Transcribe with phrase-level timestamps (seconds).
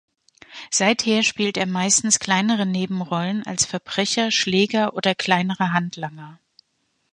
[0.71, 6.39] Seither spielt er meistens kleinere Nebenrollen als Verbrecher, Schläger oder kleinere Handlanger.